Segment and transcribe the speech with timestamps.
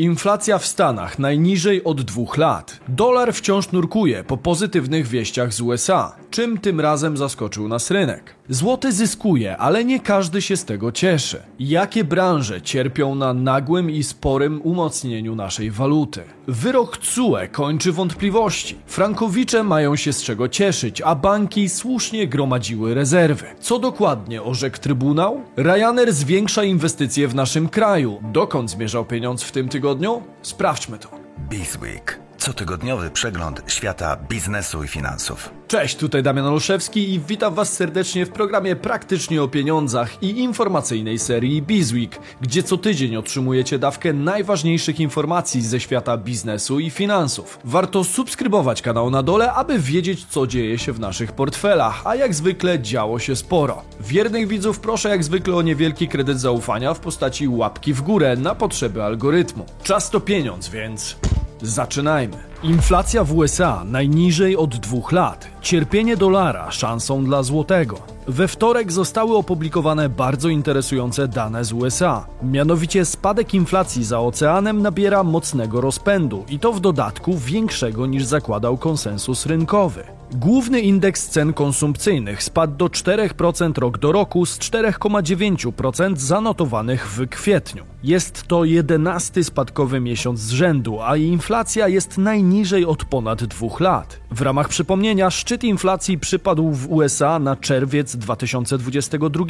[0.00, 2.80] Inflacja w Stanach najniżej od dwóch lat.
[2.88, 6.16] Dolar wciąż nurkuje po pozytywnych wieściach z USA.
[6.30, 8.34] Czym tym razem zaskoczył nas rynek?
[8.48, 11.42] Złoty zyskuje, ale nie każdy się z tego cieszy.
[11.58, 16.22] Jakie branże cierpią na nagłym i sporym umocnieniu naszej waluty?
[16.48, 18.78] Wyrok CUE kończy wątpliwości.
[18.86, 23.46] Frankowicze mają się z czego cieszyć, a banki słusznie gromadziły rezerwy.
[23.60, 25.40] Co dokładnie orzekł Trybunał?
[25.56, 28.20] Ryanair zwiększa inwestycje w naszym kraju.
[28.32, 30.22] Dokąd zmierzał pieniądz w tym tygodniu?
[30.42, 31.08] Sprawdźmy to.
[31.48, 32.29] Bizweek.
[32.40, 35.50] Cotygodniowy przegląd świata biznesu i finansów.
[35.68, 41.18] Cześć, tutaj Damian Olszewski i witam Was serdecznie w programie Praktycznie o Pieniądzach i informacyjnej
[41.18, 47.58] serii Bizweek, gdzie co tydzień otrzymujecie dawkę najważniejszych informacji ze świata biznesu i finansów.
[47.64, 52.34] Warto subskrybować kanał na dole, aby wiedzieć co dzieje się w naszych portfelach, a jak
[52.34, 53.82] zwykle działo się sporo.
[54.00, 58.54] Wiernych widzów proszę jak zwykle o niewielki kredyt zaufania w postaci łapki w górę na
[58.54, 59.66] potrzeby algorytmu.
[59.82, 61.16] Czas to pieniądz, więc...
[61.62, 62.49] Zaczynajmy.
[62.62, 65.48] Inflacja w USA najniżej od dwóch lat.
[65.60, 67.98] Cierpienie dolara szansą dla złotego.
[68.28, 72.26] We wtorek zostały opublikowane bardzo interesujące dane z USA.
[72.42, 78.76] Mianowicie spadek inflacji za oceanem nabiera mocnego rozpędu i to w dodatku większego niż zakładał
[78.76, 80.04] konsensus rynkowy.
[80.34, 87.84] Główny indeks cen konsumpcyjnych spadł do 4% rok do roku z 4,9% zanotowanych w kwietniu.
[88.02, 92.18] Jest to jedenasty spadkowy miesiąc z rzędu, a inflacja jest
[92.50, 94.20] najniżej od ponad dwóch lat.
[94.30, 99.44] W ramach przypomnienia szczyt inflacji przypadł w USA na czerwiec 2022.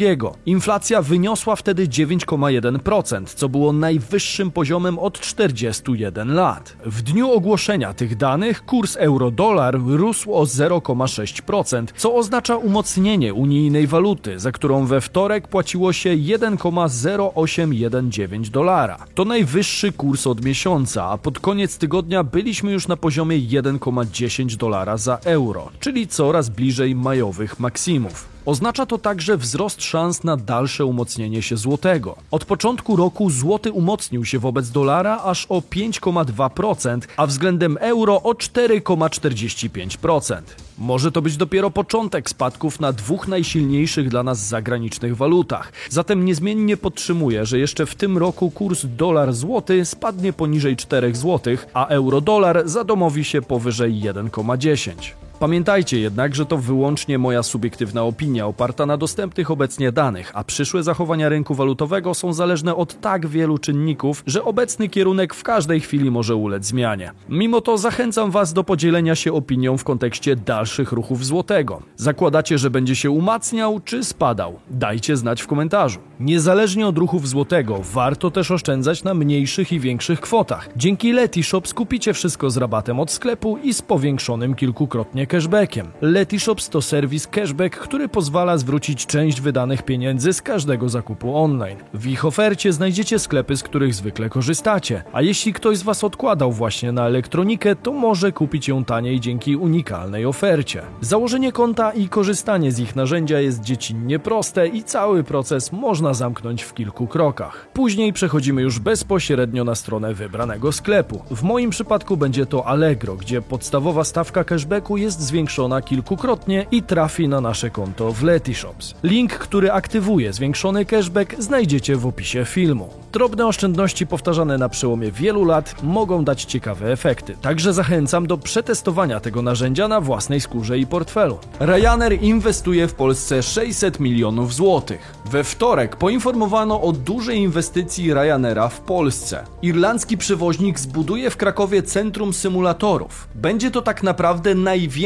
[0.47, 6.77] Inflacja wyniosła wtedy 9,1%, co było najwyższym poziomem od 41 lat.
[6.87, 14.39] W dniu ogłoszenia tych danych kurs euro-dolar rósł o 0,6%, co oznacza umocnienie unijnej waluty,
[14.39, 18.99] za którą we wtorek płaciło się 1,0819 dolara.
[19.15, 24.97] To najwyższy kurs od miesiąca, a pod koniec tygodnia byliśmy już na poziomie 1,10 dolara
[24.97, 28.29] za euro, czyli coraz bliżej majowych maksimów.
[28.51, 32.17] Oznacza to także wzrost szans na dalsze umocnienie się złotego.
[32.31, 38.33] Od początku roku złoty umocnił się wobec dolara aż o 5,2%, a względem euro o
[38.33, 40.43] 4,45%.
[40.79, 45.73] Może to być dopiero początek spadków na dwóch najsilniejszych dla nas zagranicznych walutach.
[45.89, 51.87] Zatem niezmiennie podtrzymuję, że jeszcze w tym roku kurs dolar-złoty spadnie poniżej 4 zł, a
[51.87, 55.30] euro-dolar zadomowi się powyżej 1,10.
[55.41, 60.83] Pamiętajcie jednak, że to wyłącznie moja subiektywna opinia oparta na dostępnych obecnie danych, a przyszłe
[60.83, 66.11] zachowania rynku walutowego są zależne od tak wielu czynników, że obecny kierunek w każdej chwili
[66.11, 67.13] może ulec zmianie.
[67.29, 71.83] Mimo to zachęcam Was do podzielenia się opinią w kontekście dalszych ruchów złotego.
[71.97, 74.59] Zakładacie, że będzie się umacniał czy spadał?
[74.71, 75.99] Dajcie znać w komentarzu.
[76.21, 80.69] Niezależnie od ruchów złotego, warto też oszczędzać na mniejszych i większych kwotach.
[80.77, 85.87] Dzięki Letishop skupicie wszystko z rabatem od sklepu i z powiększonym kilkukrotnie cashbackiem.
[86.01, 91.79] Letyshops to serwis cashback, który pozwala zwrócić część wydanych pieniędzy z każdego zakupu online.
[91.95, 96.53] W ich ofercie znajdziecie sklepy, z których zwykle korzystacie, a jeśli ktoś z Was odkładał
[96.53, 100.83] właśnie na elektronikę, to może kupić ją taniej dzięki unikalnej ofercie.
[101.01, 106.63] Założenie konta i korzystanie z ich narzędzia jest dziecinnie proste i cały proces można zamknąć
[106.63, 107.69] w kilku krokach.
[107.73, 111.23] Później przechodzimy już bezpośrednio na stronę wybranego sklepu.
[111.31, 117.29] W moim przypadku będzie to Allegro, gdzie podstawowa stawka cashbacku jest zwiększona kilkukrotnie i trafi
[117.29, 118.95] na nasze konto w Letyshops.
[119.03, 122.89] Link, który aktywuje zwiększony cashback znajdziecie w opisie filmu.
[123.13, 127.37] Drobne oszczędności powtarzane na przełomie wielu lat mogą dać ciekawe efekty.
[127.43, 131.39] Także zachęcam do przetestowania tego narzędzia na własnej skórze i portfelu.
[131.61, 135.15] Ryanair inwestuje w Polsce 600 milionów złotych.
[135.25, 139.45] We wtorek poinformowano o dużej inwestycji Ryanaira w Polsce.
[139.63, 143.29] Irlandzki przewoźnik zbuduje w Krakowie centrum symulatorów.
[143.35, 144.55] Będzie to tak naprawdę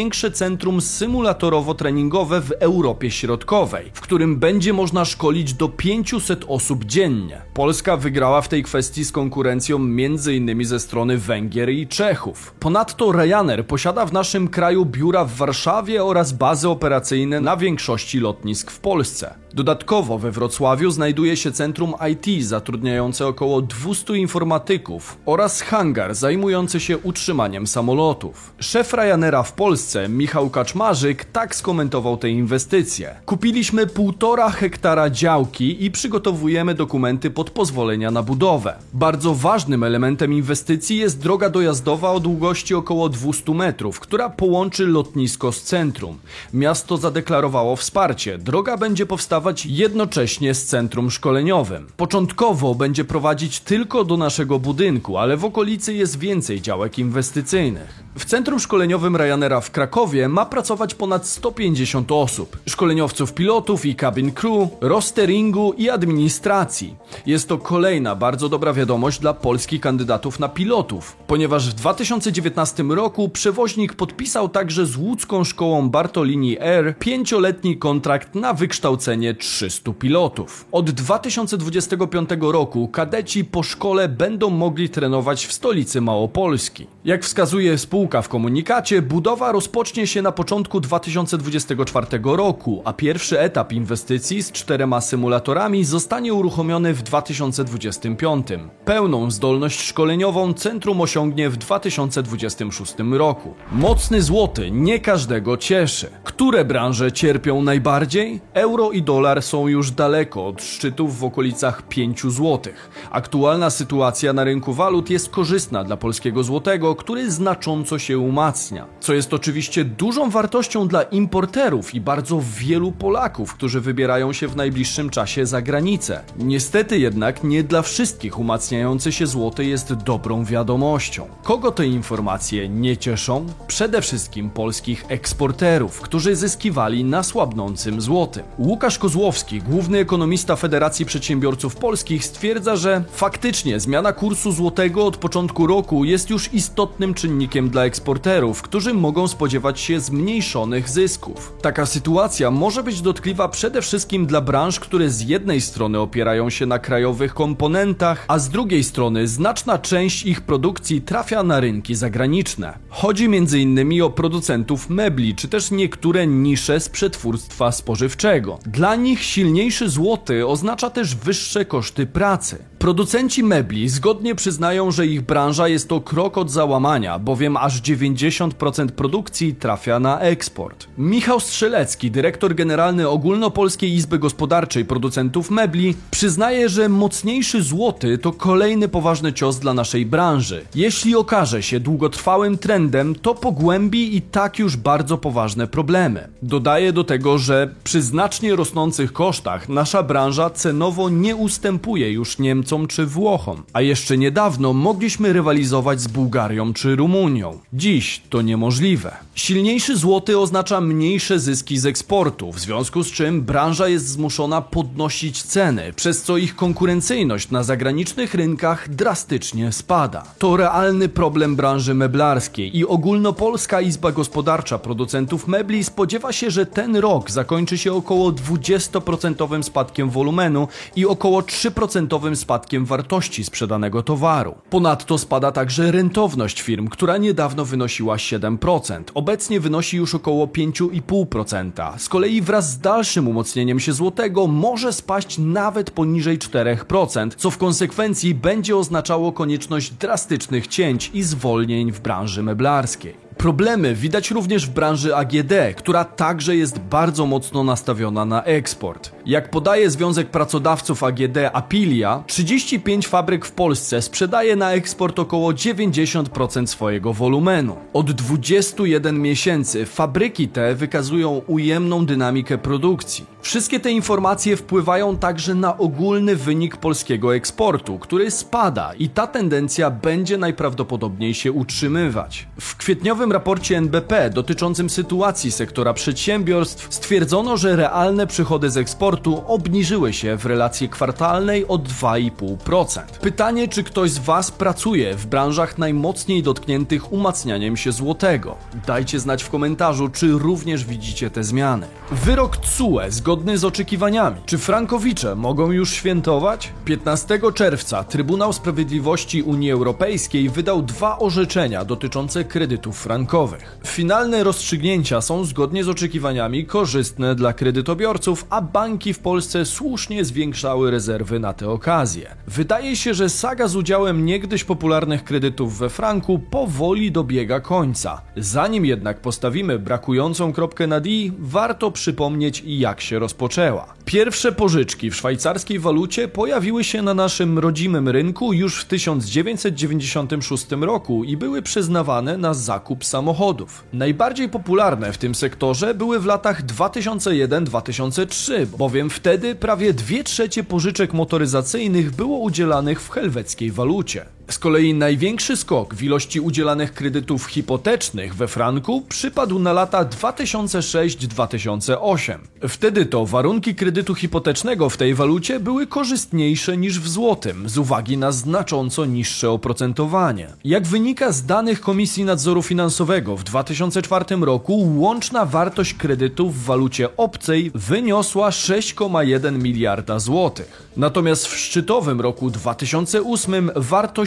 [0.05, 7.43] największe centrum symulatorowo-treningowe w Europie Środkowej, w którym będzie można szkolić do 500 osób dziennie.
[7.55, 10.65] Polska wygrała w tej kwestii z konkurencją m.in.
[10.65, 12.55] ze strony Węgier i Czechów.
[12.61, 18.71] Ponadto Ryanair posiada w naszym kraju biura w Warszawie oraz bazy operacyjne na większości lotnisk
[18.71, 19.44] w Polsce.
[19.55, 26.99] Dodatkowo we Wrocławiu znajduje się centrum IT zatrudniające około 200 informatyków oraz hangar zajmujący się
[26.99, 28.53] utrzymaniem samolotów.
[28.59, 33.15] Szef Ryanaira w Polsce, Michał Kaczmarzyk, tak skomentował te inwestycje.
[33.27, 38.75] Kupiliśmy półtora hektara działki i przygotowujemy dokumenty pod pozwolenia na budowę.
[38.93, 45.53] Bardzo ważnym elementem inwestycji jest droga dojazdowa o długości około 200 metrów, która połączy lotnisko
[45.53, 46.19] z centrum.
[46.55, 48.39] Miasto zadeklarowało wsparcie.
[48.39, 51.87] Droga będzie powstawać powstawać jednocześnie z centrum szkoleniowym.
[51.97, 58.04] Początkowo będzie prowadzić tylko do naszego budynku, ale w okolicy jest więcej działek inwestycyjnych.
[58.19, 62.57] W centrum szkoleniowym Ryanaira w Krakowie ma pracować ponad 150 osób.
[62.69, 66.97] Szkoleniowców pilotów i cabin crew, rosteringu i administracji.
[67.27, 73.29] Jest to kolejna bardzo dobra wiadomość dla polskich kandydatów na pilotów, ponieważ w 2019 roku
[73.29, 80.67] przewoźnik podpisał także z łódzką szkołą Bartolini Air pięcioletni kontrakt na wykształcenie 300 pilotów.
[80.73, 86.87] Od 2025 roku kadeci po szkole będą mogli trenować w stolicy Małopolski.
[87.05, 93.73] Jak wskazuje spółka w komunikacie, budowa rozpocznie się na początku 2024 roku, a pierwszy etap
[93.73, 98.47] inwestycji z czterema symulatorami zostanie uruchomiony w 2025.
[98.85, 103.55] Pełną zdolność szkoleniową centrum osiągnie w 2026 roku.
[103.73, 106.11] Mocny złoty nie każdego cieszy.
[106.25, 108.41] Które branże cierpią najbardziej?
[108.55, 112.73] Euro i dolar są już daleko od szczytów w okolicach 5 zł.
[113.11, 118.87] Aktualna sytuacja na rynku walut jest korzystna dla polskiego złotego, który znacząco się umacnia.
[119.01, 124.57] Co jest oczywiście dużą wartością dla importerów i bardzo wielu Polaków, którzy wybierają się w
[124.57, 126.21] najbliższym czasie za granicę.
[126.39, 131.27] Niestety jednak nie dla wszystkich umacniający się złoty jest dobrą wiadomością.
[131.43, 133.47] Kogo te informacje nie cieszą?
[133.67, 138.43] Przede wszystkim polskich eksporterów, którzy zyskiwali na słabnącym złotym.
[138.59, 145.67] Łukasz Kozłowski, główny ekonomista Federacji Przedsiębiorców Polskich, stwierdza, że faktycznie zmiana kursu złotego od początku
[145.67, 151.55] roku jest już istotnym czynnikiem dla eksporterów, którzy mogą spodziewać się zmniejszonych zysków.
[151.63, 156.67] Taka sytuacja może być dotkliwa przede wszystkim dla branż, które z jednej strony opierają się
[156.67, 162.79] na krajowych komponentach, a z drugiej strony znaczna część ich produkcji trafia na rynki zagraniczne.
[162.89, 164.03] Chodzi m.in.
[164.03, 168.59] o producentów mebli, czy też niektóre nisze z przetwórstwa spożywczego.
[168.67, 172.65] Dla nich silniejszy złoty oznacza też wyższe koszty pracy.
[172.79, 178.89] Producenci mebli zgodnie przyznają, że ich branża jest to krok od załamania, bowiem aż 90%
[178.89, 180.87] produkcji trafia na eksport.
[180.99, 188.89] Michał Strzelecki, dyrektor generalny Ogólnopolskiej Izby Gospodarczej Producentów Mebli, przyznaje, że mocniejszy złoty to kolejny
[188.89, 190.65] poważny cios dla naszej branży.
[190.75, 196.29] Jeśli okaże się długotrwałym trendem, to pogłębi i tak już bardzo poważne problemy.
[196.43, 202.87] Dodaje do tego, że przy znacznie rosnących kosztach nasza branża cenowo nie ustępuje już Niemcom
[202.87, 207.59] czy Włochom, a jeszcze niedawno mogliśmy rywalizować z Bułgarią czy Rumunią.
[207.73, 209.17] Dziś to niemożliwe.
[209.35, 215.43] Silniejszy złoty oznacza mniejsze zyski z eksportu, w związku z czym branża jest zmuszona podnosić
[215.43, 220.23] ceny, przez co ich konkurencyjność na zagranicznych rynkach drastycznie spada.
[220.39, 226.97] To realny problem branży meblarskiej i ogólnopolska Izba Gospodarcza Producentów Mebli spodziewa się, że ten
[226.97, 234.55] rok zakończy się około 20% spadkiem wolumenu i około 3% spadkiem wartości sprzedanego towaru.
[234.71, 239.03] Ponadto spada także rentowność firm, która niedawno wynosiła 7%.
[239.15, 241.99] Obecnie wynosi już około 5,5%.
[241.99, 247.59] Z kolei wraz z dalszym umocnieniem się złotego może spaść nawet poniżej 4%, co w
[247.59, 253.24] konsekwencji będzie oznaczało konieczność drastycznych cięć i zwolnień w branży meblarskiej.
[253.45, 259.13] Problemy widać również w branży AGD, która także jest bardzo mocno nastawiona na eksport.
[259.27, 266.67] Jak podaje Związek Pracodawców AGD Apilia, 35 fabryk w Polsce sprzedaje na eksport około 90%
[266.67, 267.77] swojego wolumenu.
[267.93, 273.35] Od 21 miesięcy fabryki te wykazują ujemną dynamikę produkcji.
[273.41, 279.91] Wszystkie te informacje wpływają także na ogólny wynik polskiego eksportu, który spada i ta tendencja
[279.91, 282.47] będzie najprawdopodobniej się utrzymywać.
[282.61, 290.13] W kwietniowym raporcie NBP dotyczącym sytuacji sektora przedsiębiorstw stwierdzono, że realne przychody z eksportu obniżyły
[290.13, 293.03] się w relacji kwartalnej o 2,5%.
[293.21, 298.57] Pytanie, czy ktoś z Was pracuje w branżach najmocniej dotkniętych umacnianiem się złotego?
[298.87, 301.87] Dajcie znać w komentarzu, czy również widzicie te zmiany.
[302.11, 304.41] Wyrok CUE zgodny z oczekiwaniami.
[304.47, 306.73] Czy frankowicze mogą już świętować?
[306.85, 313.79] 15 czerwca Trybunał Sprawiedliwości Unii Europejskiej wydał dwa orzeczenia dotyczące kredytów frankowych.
[313.87, 320.91] Finalne rozstrzygnięcia są zgodnie z oczekiwaniami korzystne dla kredytobiorców, a banki w Polsce słusznie zwiększały
[320.91, 322.37] rezerwy na tę okazję.
[322.47, 328.23] Wydaje się, że saga z udziałem niegdyś popularnych kredytów we franku powoli dobiega końca.
[328.37, 333.95] Zanim jednak postawimy brakującą kropkę na D, warto przypomnieć jak się rozpoczęła.
[334.05, 341.25] Pierwsze pożyczki w szwajcarskiej walucie pojawiły się na naszym rodzimym rynku już w 1996 roku
[341.25, 343.85] i były przyznawane na zakup samochodów.
[343.93, 351.13] Najbardziej popularne w tym sektorze były w latach 2001-2003, bowiem wtedy prawie 2 trzecie pożyczek
[351.13, 354.27] motoryzacyjnych było udzielanych w helweckiej walucie.
[354.51, 362.39] Z kolei największy skok w ilości udzielanych kredytów hipotecznych we franku przypadł na lata 2006-2008.
[362.69, 368.19] Wtedy to warunki kredytu hipotecznego w tej walucie były korzystniejsze niż w złotym, z uwagi
[368.19, 370.49] na znacząco niższe oprocentowanie.
[370.65, 377.17] Jak wynika z danych Komisji Nadzoru Finansowego w 2004 roku, łączna wartość kredytu w walucie
[377.17, 380.85] obcej wyniosła 6,1 miliarda złotych.
[380.97, 383.71] Natomiast w szczytowym roku 2008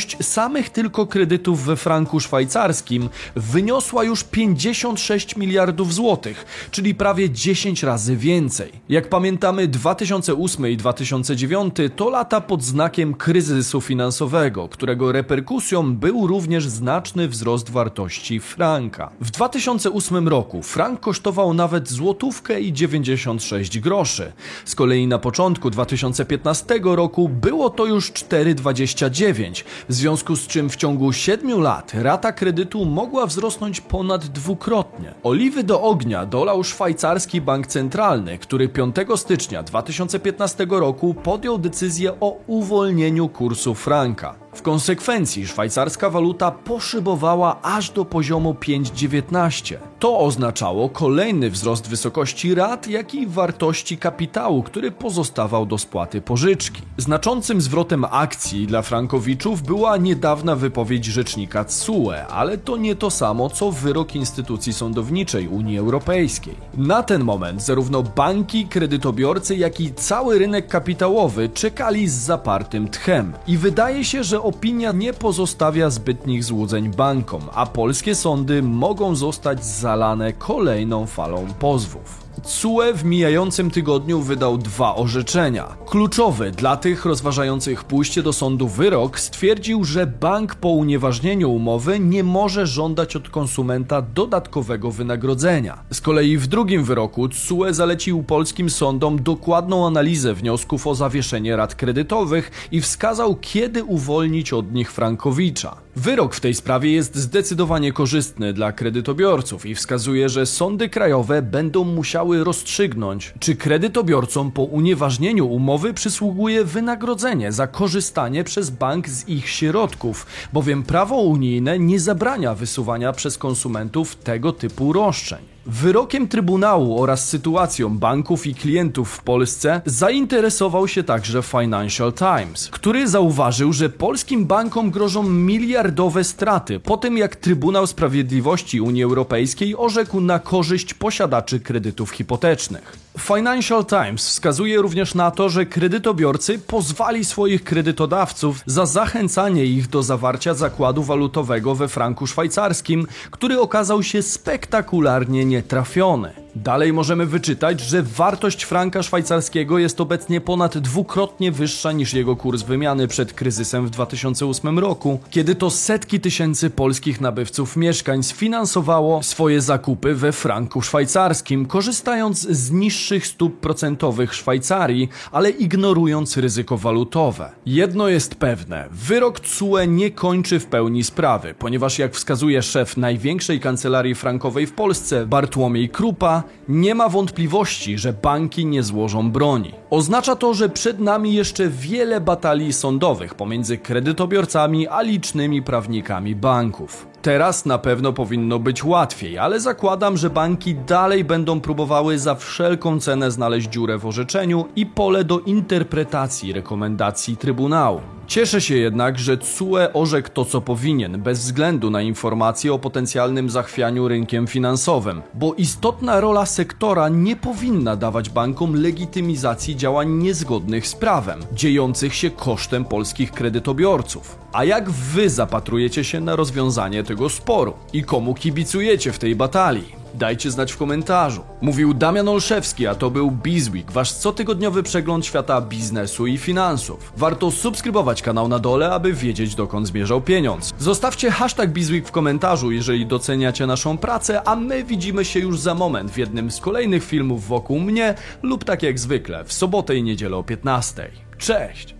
[0.08, 7.84] wartość samych tylko kredytów we franku szwajcarskim wyniosła już 56 miliardów złotych, czyli prawie 10
[7.84, 8.72] razy więcej.
[8.90, 16.68] Jak pamiętamy, 2008 i 2009 to lata pod znakiem kryzysu finansowego, którego reperkusją był również
[16.68, 19.10] znaczny wzrost wartości franka.
[19.22, 24.32] W 2008 roku frank kosztował nawet złotówkę i 96 groszy.
[24.66, 30.76] Z kolei na początku 2015 roku było to już 4,29, w związku z czym w
[30.76, 35.14] ciągu 7 lat rata kredytu mogła wzrosnąć ponad dwukrotnie.
[35.24, 42.38] Oliwy do ognia dolał szwajcarski bank centralny, który 5 stycznia 2015 roku podjął decyzję o
[42.48, 44.47] uwolnieniu kursu franka.
[44.58, 49.76] W konsekwencji szwajcarska waluta poszybowała aż do poziomu 5,19.
[50.00, 56.82] To oznaczało kolejny wzrost wysokości rat, jak i wartości kapitału, który pozostawał do spłaty pożyczki.
[56.98, 63.50] Znaczącym zwrotem akcji dla frankowiczów była niedawna wypowiedź rzecznika TSUE, ale to nie to samo
[63.50, 66.56] co wyrok instytucji sądowniczej Unii Europejskiej.
[66.74, 73.34] Na ten moment zarówno banki, kredytobiorcy, jak i cały rynek kapitałowy czekali z zapartym tchem.
[73.48, 79.66] I wydaje się, że opinia nie pozostawia zbytnich złudzeń bankom, a polskie sądy mogą zostać
[79.66, 82.27] zalane kolejną falą pozwów.
[82.44, 85.78] CUE w mijającym tygodniu wydał dwa orzeczenia.
[85.86, 92.24] Kluczowy dla tych rozważających pójście do sądu wyrok stwierdził, że bank po unieważnieniu umowy nie
[92.24, 95.80] może żądać od konsumenta dodatkowego wynagrodzenia.
[95.92, 101.76] Z kolei w drugim wyroku CUE zalecił polskim sądom dokładną analizę wniosków o zawieszenie rat
[101.76, 105.87] kredytowych i wskazał, kiedy uwolnić od nich Frankowicza.
[105.98, 111.84] Wyrok w tej sprawie jest zdecydowanie korzystny dla kredytobiorców i wskazuje, że sądy krajowe będą
[111.84, 119.50] musiały rozstrzygnąć, czy kredytobiorcom po unieważnieniu umowy przysługuje wynagrodzenie za korzystanie przez bank z ich
[119.50, 125.57] środków, bowiem prawo unijne nie zabrania wysuwania przez konsumentów tego typu roszczeń.
[125.70, 133.08] Wyrokiem Trybunału oraz sytuacją banków i klientów w Polsce zainteresował się także Financial Times, który
[133.08, 140.22] zauważył, że polskim bankom grożą miliardowe straty po tym, jak Trybunał Sprawiedliwości Unii Europejskiej orzekł
[140.22, 143.07] na korzyść posiadaczy kredytów hipotecznych.
[143.20, 150.04] Financial Times wskazuje również na to, że kredytobiorcy pozwali swoich kredytodawców za zachęcanie ich do
[150.04, 156.47] zawarcia zakładu walutowego we franku szwajcarskim, który okazał się spektakularnie nietrafiony.
[156.64, 162.64] Dalej możemy wyczytać, że wartość franka szwajcarskiego jest obecnie ponad dwukrotnie wyższa niż jego kurs
[162.64, 169.62] wymiany przed kryzysem w 2008 roku, kiedy to setki tysięcy polskich nabywców mieszkań sfinansowało swoje
[169.62, 177.52] zakupy we franku szwajcarskim, korzystając z niższych stóp procentowych Szwajcarii, ale ignorując ryzyko walutowe.
[177.66, 183.60] Jedno jest pewne, wyrok CUE nie kończy w pełni sprawy, ponieważ jak wskazuje szef największej
[183.60, 189.74] kancelarii frankowej w Polsce, Bartłomiej Krupa, nie ma wątpliwości, że banki nie złożą broni.
[189.90, 197.08] Oznacza to, że przed nami jeszcze wiele batalii sądowych pomiędzy kredytobiorcami a licznymi prawnikami banków.
[197.22, 203.00] Teraz na pewno powinno być łatwiej, ale zakładam, że banki dalej będą próbowały za wszelką
[203.00, 208.17] cenę znaleźć dziurę w orzeczeniu i pole do interpretacji rekomendacji Trybunału.
[208.28, 213.50] Cieszę się jednak, że CUE orzekł to, co powinien, bez względu na informacje o potencjalnym
[213.50, 220.96] zachwianiu rynkiem finansowym, bo istotna rola sektora nie powinna dawać bankom legitymizacji działań niezgodnych z
[220.96, 224.40] prawem, dziejących się kosztem polskich kredytobiorców.
[224.54, 227.74] A jak wy zapatrujecie się na rozwiązanie tego sporu?
[227.94, 230.07] I komu kibicujecie w tej batalii?
[230.18, 231.42] Dajcie znać w komentarzu.
[231.62, 237.14] Mówił Damian Olszewski, a to był Bizweek, wasz cotygodniowy przegląd świata biznesu i finansów.
[237.18, 240.74] Warto subskrybować kanał na dole, aby wiedzieć dokąd zmierzał pieniądz.
[240.80, 245.76] Zostawcie hashtag Bizweek w komentarzu, jeżeli doceniacie naszą pracę, a my widzimy się już za
[245.76, 250.04] moment w jednym z kolejnych filmów wokół mnie lub tak jak zwykle w sobotę i
[250.04, 251.12] niedzielę o 15.
[251.38, 251.96] Cześć!